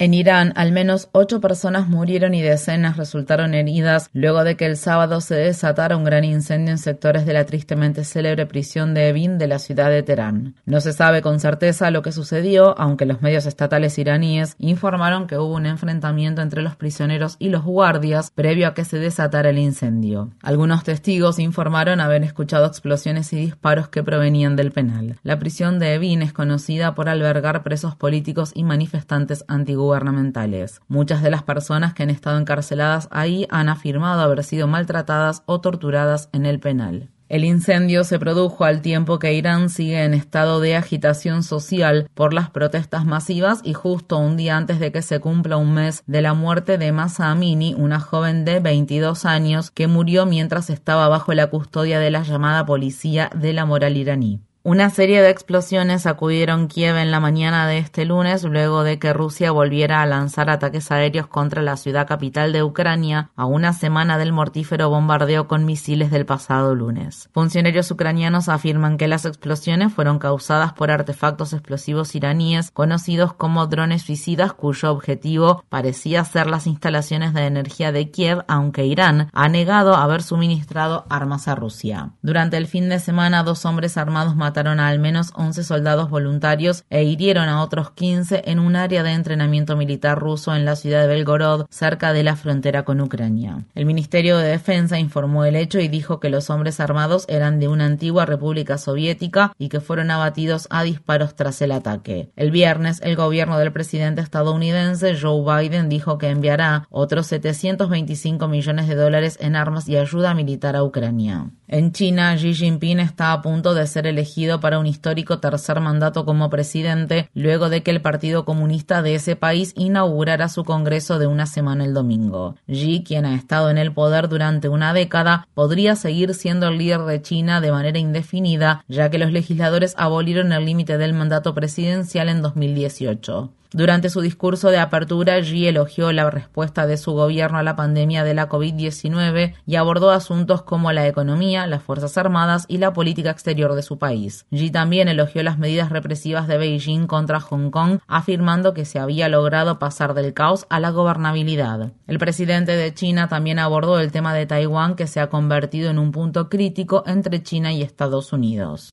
[0.00, 4.76] En Irán, al menos ocho personas murieron y decenas resultaron heridas luego de que el
[4.76, 9.38] sábado se desatara un gran incendio en sectores de la tristemente célebre prisión de Evin
[9.38, 10.54] de la ciudad de Teherán.
[10.66, 15.36] No se sabe con certeza lo que sucedió, aunque los medios estatales iraníes informaron que
[15.36, 19.58] hubo un enfrentamiento entre los prisioneros y los guardias previo a que se desatara el
[19.58, 20.30] incendio.
[20.42, 25.18] Algunos testigos informaron haber escuchado explosiones y disparos que provenían del penal.
[25.24, 30.80] La prisión de Evin es conocida por albergar presos políticos y manifestantes antiguos gubernamentales.
[30.86, 35.60] Muchas de las personas que han estado encarceladas ahí han afirmado haber sido maltratadas o
[35.60, 37.08] torturadas en el penal.
[37.28, 42.32] El incendio se produjo al tiempo que Irán sigue en estado de agitación social por
[42.32, 46.22] las protestas masivas y justo un día antes de que se cumpla un mes de
[46.22, 51.34] la muerte de Masa Amini, una joven de 22 años que murió mientras estaba bajo
[51.34, 54.40] la custodia de la llamada policía de la moral iraní.
[54.68, 59.14] Una serie de explosiones sacudieron Kiev en la mañana de este lunes luego de que
[59.14, 64.18] Rusia volviera a lanzar ataques aéreos contra la ciudad capital de Ucrania a una semana
[64.18, 67.30] del mortífero bombardeo con misiles del pasado lunes.
[67.32, 74.02] Funcionarios ucranianos afirman que las explosiones fueron causadas por artefactos explosivos iraníes conocidos como drones
[74.02, 79.94] suicidas cuyo objetivo parecía ser las instalaciones de energía de Kiev, aunque Irán ha negado
[79.94, 82.10] haber suministrado armas a Rusia.
[82.20, 86.84] Durante el fin de semana, dos hombres armados mataron a al menos 11 soldados voluntarios
[86.90, 91.02] e hirieron a otros 15 en un área de entrenamiento militar ruso en la ciudad
[91.02, 93.64] de Belgorod, cerca de la frontera con Ucrania.
[93.74, 97.68] El Ministerio de Defensa informó el hecho y dijo que los hombres armados eran de
[97.68, 102.30] una antigua república soviética y que fueron abatidos a disparos tras el ataque.
[102.34, 108.88] El viernes, el gobierno del presidente estadounidense Joe Biden dijo que enviará otros 725 millones
[108.88, 111.50] de dólares en armas y ayuda militar a Ucrania.
[111.70, 116.24] En China, Xi Jinping está a punto de ser elegido para un histórico tercer mandato
[116.24, 121.26] como presidente, luego de que el Partido Comunista de ese país inaugurara su Congreso de
[121.26, 122.56] una semana el domingo.
[122.66, 127.02] Xi, quien ha estado en el poder durante una década, podría seguir siendo el líder
[127.02, 132.28] de China de manera indefinida, ya que los legisladores abolieron el límite del mandato presidencial
[132.28, 133.52] en 2018.
[133.70, 138.24] Durante su discurso de apertura, Xi elogió la respuesta de su gobierno a la pandemia
[138.24, 143.30] de la COVID-19 y abordó asuntos como la economía, las Fuerzas Armadas y la política
[143.30, 144.46] exterior de su país.
[144.50, 149.28] Xi también elogió las medidas represivas de Beijing contra Hong Kong, afirmando que se había
[149.28, 151.92] logrado pasar del caos a la gobernabilidad.
[152.06, 155.98] El presidente de China también abordó el tema de Taiwán, que se ha convertido en
[155.98, 158.90] un punto crítico entre China y Estados Unidos.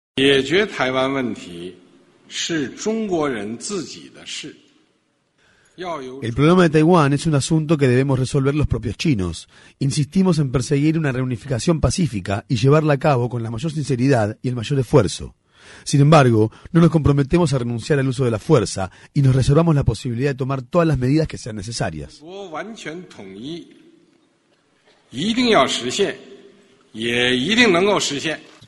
[5.78, 9.48] El problema de Taiwán es un asunto que debemos resolver los propios chinos.
[9.80, 14.50] Insistimos en perseguir una reunificación pacífica y llevarla a cabo con la mayor sinceridad y
[14.50, 15.36] el mayor esfuerzo.
[15.84, 19.76] Sin embargo, no nos comprometemos a renunciar al uso de la fuerza y nos reservamos
[19.76, 22.22] la posibilidad de tomar todas las medidas que sean necesarias.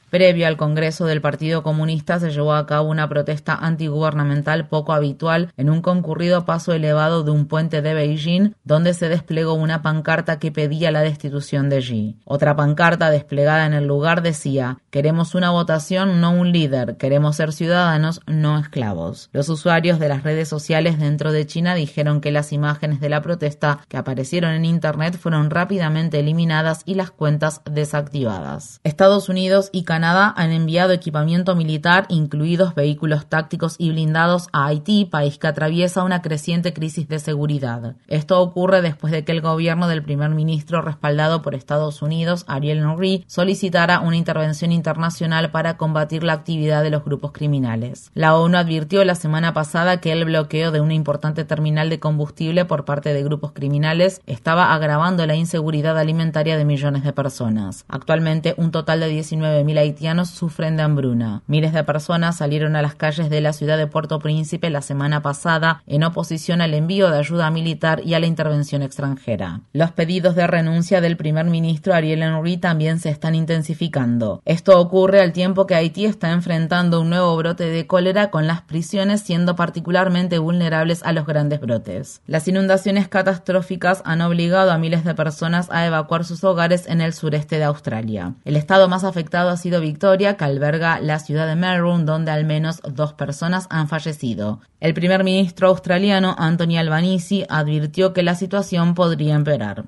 [0.09, 5.51] Previo al Congreso del Partido Comunista se llevó a cabo una protesta antigubernamental poco habitual
[5.57, 10.39] en un concurrido paso elevado de un puente de Beijing, donde se desplegó una pancarta
[10.39, 12.19] que pedía la destitución de Xi.
[12.23, 16.95] Otra pancarta desplegada en el lugar decía: Queremos una votación, no un líder.
[16.95, 19.29] Queremos ser ciudadanos, no esclavos.
[19.33, 23.21] Los usuarios de las redes sociales dentro de China dijeron que las imágenes de la
[23.21, 28.79] protesta que aparecieron en Internet fueron rápidamente eliminadas y las cuentas desactivadas.
[28.85, 35.05] Estados Unidos y Canadá han enviado equipamiento militar, incluidos vehículos tácticos y blindados, a Haití,
[35.05, 37.95] país que atraviesa una creciente crisis de seguridad.
[38.07, 42.79] Esto ocurre después de que el gobierno del primer ministro, respaldado por Estados Unidos, Ariel
[42.79, 48.11] Henry, solicitara una intervención internacional para combatir la actividad de los grupos criminales.
[48.13, 52.65] La ONU advirtió la semana pasada que el bloqueo de una importante terminal de combustible
[52.65, 57.85] por parte de grupos criminales estaba agravando la inseguridad alimentaria de millones de personas.
[57.87, 61.41] Actualmente, un total de 19.000 haitianos sufren de hambruna.
[61.47, 65.21] Miles de personas salieron a las calles de la ciudad de Puerto Príncipe la semana
[65.21, 69.61] pasada en oposición al envío de ayuda militar y a la intervención extranjera.
[69.73, 74.41] Los pedidos de renuncia del primer ministro Ariel Henry también se están intensificando.
[74.45, 78.61] Esto ocurre al tiempo que Haití está enfrentando un nuevo brote de cólera con las
[78.61, 82.21] prisiones siendo particularmente vulnerables a los grandes brotes.
[82.27, 87.13] Las inundaciones catastróficas han obligado a miles de personas a evacuar sus hogares en el
[87.13, 88.35] sureste de Australia.
[88.45, 92.45] El estado más afectado ha sido Victoria, que alberga la ciudad de Melbourne, donde al
[92.45, 94.61] menos dos personas han fallecido.
[94.79, 99.85] El primer ministro australiano, Anthony Albanese, advirtió que la situación podría empeorar.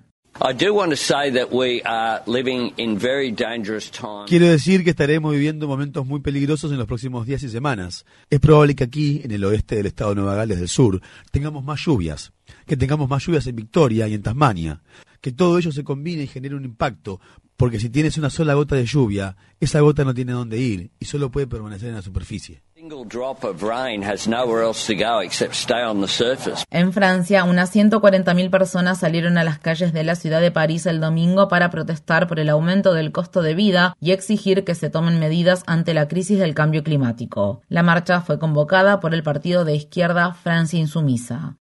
[4.27, 8.05] Quiero decir que estaremos viviendo momentos muy peligrosos en los próximos días y semanas.
[8.29, 11.01] Es probable que aquí, en el oeste del estado de Nueva Gales del Sur,
[11.31, 12.31] tengamos más lluvias,
[12.65, 14.81] que tengamos más lluvias en Victoria y en Tasmania,
[15.19, 17.19] que todo ello se combine y genere un impacto,
[17.59, 21.05] porque si tienes una sola gota de lluvia, esa gota no tiene dónde ir y
[21.05, 22.63] solo puede permanecer en la superficie.
[26.71, 31.01] En Francia, unas 140.000 personas salieron a las calles de la ciudad de París el
[31.01, 35.19] domingo para protestar por el aumento del costo de vida y exigir que se tomen
[35.19, 37.61] medidas ante la crisis del cambio climático.
[37.67, 41.57] La marcha fue convocada por el partido de izquierda Francia Insumisa.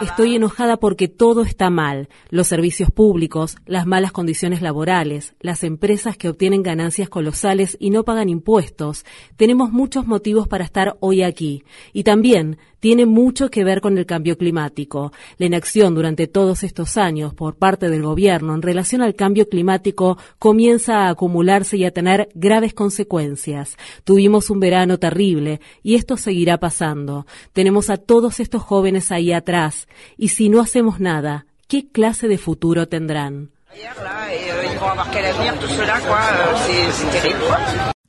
[0.00, 2.08] Estoy enojada porque todo está mal.
[2.30, 8.04] Los servicios públicos, las malas condiciones laborales, las empresas que obtienen ganancias colosales y no
[8.04, 9.04] pagan impuestos.
[9.36, 11.64] Tenemos muchos motivos para estar hoy aquí.
[11.92, 15.12] Y también tiene mucho que ver con el cambio climático.
[15.38, 20.18] La inacción durante todos estos años por parte del gobierno en relación al cambio climático
[20.40, 23.76] comienza a acumularse y a tener graves consecuencias.
[24.02, 27.24] Tuvimos un verano terrible y esto seguirá pasando.
[27.52, 32.38] Tenemos a todos estos jóvenes ahí atrás y si no hacemos nada, ¿qué clase de
[32.38, 33.50] futuro tendrán?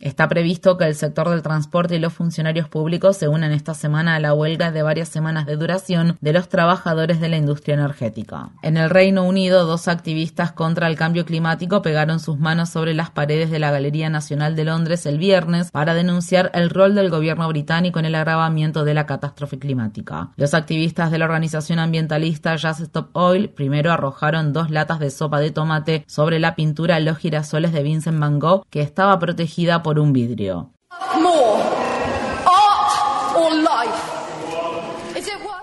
[0.04, 4.16] Está previsto que el sector del transporte y los funcionarios públicos se unan esta semana
[4.16, 8.50] a la huelga de varias semanas de duración de los trabajadores de la industria energética.
[8.64, 13.12] En el Reino Unido, dos activistas contra el cambio climático pegaron sus manos sobre las
[13.12, 17.48] paredes de la Galería Nacional de Londres el viernes para denunciar el rol del gobierno
[17.48, 20.32] británico en el agravamiento de la catástrofe climática.
[20.36, 25.40] Los activistas de la organización ambientalista Just Stop Oil primero arrojaron dos latas de sopa
[25.40, 29.93] de tomate sobre la pintura Los girasoles de Vincent Van Gogh que estaba protegida por
[30.00, 30.72] un vidrio.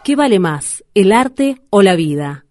[0.02, 2.44] ¿Qué vale más, el arte o la vida?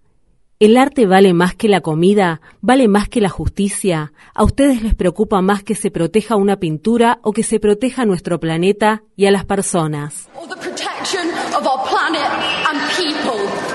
[0.60, 2.42] ¿El arte vale más que la comida?
[2.62, 4.12] ¿Vale más que la justicia?
[4.34, 8.40] ¿A ustedes les preocupa más que se proteja una pintura o que se proteja nuestro
[8.40, 10.30] planeta y a las personas?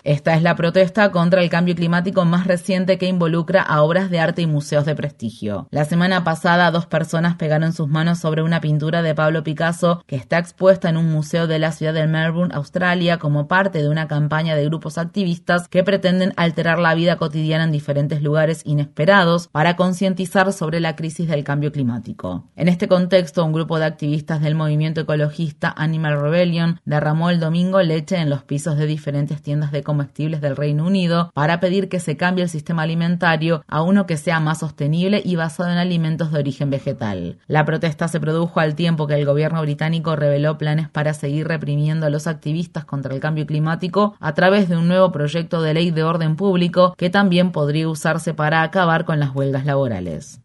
[0.04, 4.20] Esta es la protesta contra el cambio climático más reciente que involucra a obras de
[4.20, 5.66] arte y museos de prestigio.
[5.70, 10.16] La semana pasada, dos personas pegaron sus manos sobre una pintura de Pablo Picasso que
[10.16, 14.06] está expuesta en un museo de la ciudad de Melbourne, Australia, como parte de una
[14.06, 19.74] campaña de grupos activistas que pretenden alterar la vida cotidiana en diferentes lugares inesperados para
[19.74, 22.50] concientizar sobre la crisis del cambio climático.
[22.56, 27.80] En este contexto, un grupo de activistas del movimiento ecologista Animal Rebellion derramó el domingo
[27.80, 32.00] leche en los pisos de diferentes tiendas de comestibles del Reino Unido para pedir que
[32.00, 36.32] se cambie el sistema alimentario a uno que sea más sostenible y basado en alimentos
[36.32, 37.38] de origen vegetal.
[37.46, 42.06] La protesta se produjo al tiempo que el gobierno británico reveló planes para seguir reprimiendo
[42.06, 45.92] a los activistas contra el cambio climático a través de un nuevo proyecto de ley
[45.92, 50.43] de orden público que también podría usarse para acabar con las huelgas laborales.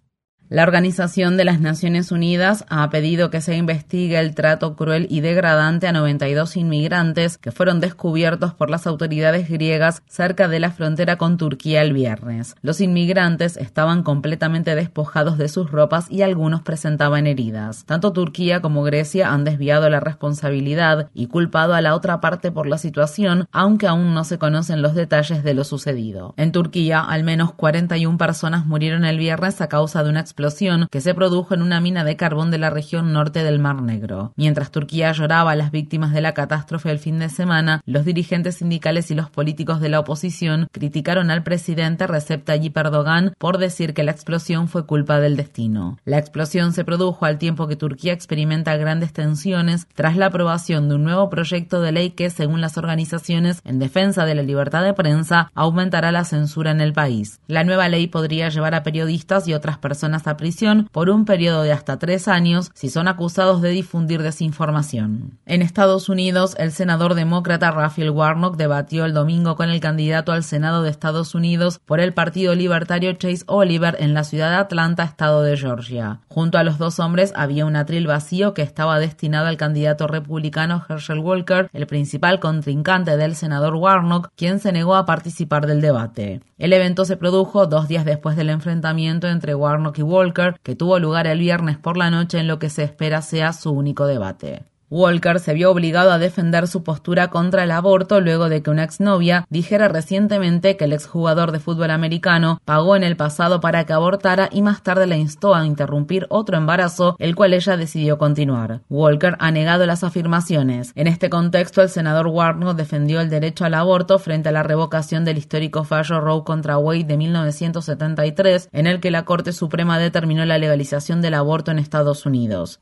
[0.52, 5.22] La Organización de las Naciones Unidas ha pedido que se investigue el trato cruel y
[5.22, 11.20] degradante a 92 inmigrantes que fueron descubiertos por las autoridades griegas cerca de la frontera
[11.20, 12.56] con Turquía el viernes.
[12.64, 17.86] Los inmigrantes estaban completamente despojados de sus ropas y algunos presentaban heridas.
[17.86, 22.66] Tanto Turquía como Grecia han desviado la responsabilidad y culpado a la otra parte por
[22.66, 26.34] la situación, aunque aún no se conocen los detalles de lo sucedido.
[26.38, 31.02] En Turquía, al menos 41 personas murieron el viernes a causa de una explosión que
[31.02, 34.32] se produjo en una mina de carbón de la región norte del Mar Negro.
[34.38, 38.56] Mientras Turquía lloraba a las víctimas de la catástrofe el fin de semana, los dirigentes
[38.56, 43.94] sindicales y los políticos de la oposición criticaron al presidente Recep Tayyip Erdogan por decir
[43.94, 45.98] que la explosión fue culpa del destino.
[46.06, 50.96] La explosión se produjo al tiempo que Turquía experimenta grandes tensiones tras la aprobación de
[50.96, 54.94] un nuevo proyecto de ley que, según las organizaciones en defensa de la libertad de
[54.94, 57.42] prensa, aumentará la censura en el país.
[57.48, 61.72] La nueva ley podría llevar a periodistas y otras personas prisión por un periodo de
[61.72, 65.38] hasta tres años si son acusados de difundir desinformación.
[65.46, 70.44] En Estados Unidos, el senador demócrata Raphael Warnock debatió el domingo con el candidato al
[70.44, 75.04] Senado de Estados Unidos por el Partido Libertario Chase Oliver en la ciudad de Atlanta,
[75.04, 76.20] estado de Georgia.
[76.28, 80.84] Junto a los dos hombres había un atril vacío que estaba destinado al candidato republicano
[80.88, 86.42] Herschel Walker, el principal contrincante del senador Warnock, quien se negó a participar del debate.
[86.58, 90.19] El evento se produjo dos días después del enfrentamiento entre Warnock y Walker,
[90.64, 93.72] que tuvo lugar el viernes por la noche en lo que se espera sea su
[93.72, 94.64] único debate.
[94.90, 98.84] Walker se vio obligado a defender su postura contra el aborto luego de que una
[98.84, 103.94] exnovia dijera recientemente que el exjugador de fútbol americano pagó en el pasado para que
[103.94, 108.82] abortara y más tarde la instó a interrumpir otro embarazo, el cual ella decidió continuar.
[108.90, 110.92] Walker ha negado las afirmaciones.
[110.96, 115.24] En este contexto, el senador Warnock defendió el derecho al aborto frente a la revocación
[115.24, 120.46] del histórico fallo Roe contra Wade de 1973, en el que la Corte Suprema determinó
[120.46, 122.80] la legalización del aborto en Estados Unidos.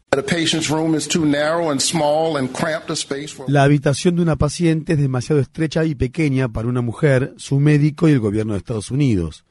[3.47, 8.07] La habitación de una paciente es demasiado estrecha y pequeña para una mujer, su médico
[8.07, 9.45] y el gobierno de Estados Unidos.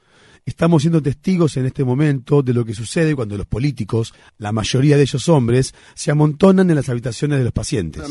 [0.44, 4.96] Estamos siendo testigos en este momento de lo que sucede cuando los políticos, la mayoría
[4.96, 8.04] de ellos hombres, se amontonan en las habitaciones de los pacientes.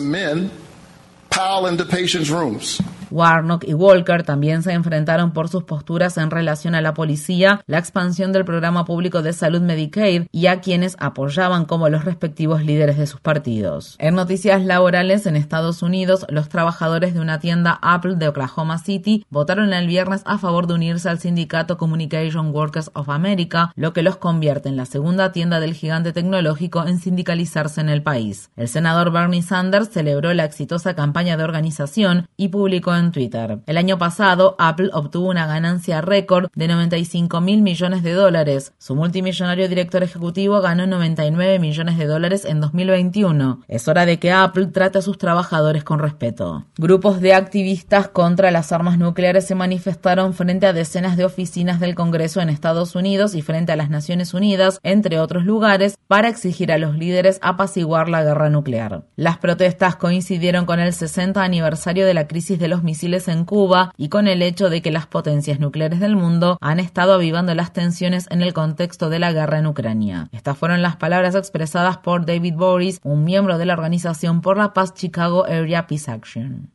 [3.11, 7.77] Warnock y Walker también se enfrentaron por sus posturas en relación a la policía, la
[7.77, 12.97] expansión del programa público de salud Medicaid y a quienes apoyaban como los respectivos líderes
[12.97, 13.95] de sus partidos.
[13.99, 19.25] En noticias laborales en Estados Unidos, los trabajadores de una tienda Apple de Oklahoma City
[19.29, 24.03] votaron el viernes a favor de unirse al sindicato Communication Workers of America, lo que
[24.03, 28.51] los convierte en la segunda tienda del gigante tecnológico en sindicalizarse en el país.
[28.55, 33.57] El senador Bernie Sanders celebró la exitosa campaña de organización y publicó en Twitter.
[33.65, 38.73] El año pasado, Apple obtuvo una ganancia récord de 95 mil millones de dólares.
[38.77, 43.61] Su multimillonario director ejecutivo ganó 99 millones de dólares en 2021.
[43.67, 46.65] Es hora de que Apple trate a sus trabajadores con respeto.
[46.77, 51.95] Grupos de activistas contra las armas nucleares se manifestaron frente a decenas de oficinas del
[51.95, 56.71] Congreso en Estados Unidos y frente a las Naciones Unidas, entre otros lugares, para exigir
[56.71, 59.05] a los líderes apaciguar la guerra nuclear.
[59.15, 63.93] Las protestas coincidieron con el 60 aniversario de la crisis de los misiles en Cuba
[63.95, 67.71] y con el hecho de que las potencias nucleares del mundo han estado avivando las
[67.71, 70.27] tensiones en el contexto de la guerra en Ucrania.
[70.33, 74.73] Estas fueron las palabras expresadas por David Boris, un miembro de la Organización por la
[74.73, 76.69] Paz Chicago Area Peace Action.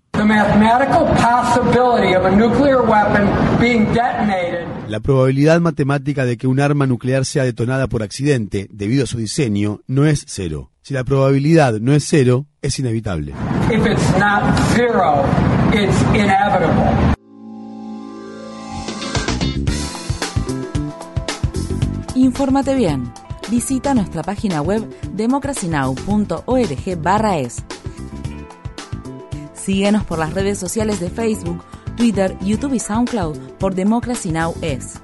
[4.88, 9.18] La probabilidad matemática de que un arma nuclear sea detonada por accidente debido a su
[9.18, 10.70] diseño no es cero.
[10.83, 13.35] Si la probabilidad no es cero, es inevitable.
[22.15, 23.13] Infórmate bien.
[23.51, 27.57] Visita nuestra página web democracynow.org/es.
[29.55, 31.63] Síguenos por las redes sociales de Facebook,
[31.97, 34.55] Twitter, YouTube y SoundCloud por Democracy Now!
[34.63, 35.01] es.